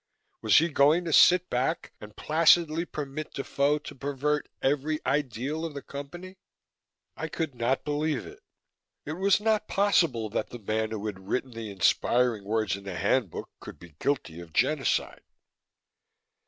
[0.41, 5.75] Was he going to sit back and placidly permit Defoe to pervert every ideal of
[5.75, 6.37] the Company?
[7.15, 8.39] I could not believe it.
[9.05, 12.95] It was not possible that the man who had written the inspiring words in the
[12.95, 15.21] Handbook could be guilty of genocide.